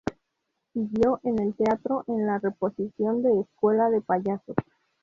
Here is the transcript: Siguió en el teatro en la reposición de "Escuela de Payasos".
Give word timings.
Siguió 0.73 1.19
en 1.21 1.37
el 1.39 1.53
teatro 1.53 2.05
en 2.07 2.25
la 2.25 2.39
reposición 2.39 3.21
de 3.21 3.41
"Escuela 3.41 3.91
de 3.91 4.01
Payasos". 4.01 4.55